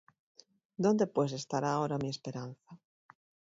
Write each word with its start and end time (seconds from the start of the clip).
¿Dónde 0.83 1.05
pues 1.15 1.31
estará 1.33 1.69
ahora 1.71 2.01
mi 2.01 2.09
esperanza? 2.15 2.71